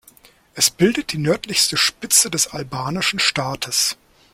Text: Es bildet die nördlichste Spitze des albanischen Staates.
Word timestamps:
Es 0.55 0.71
bildet 0.71 1.11
die 1.11 1.19
nördlichste 1.19 1.77
Spitze 1.77 2.31
des 2.31 2.47
albanischen 2.47 3.19
Staates. 3.19 3.97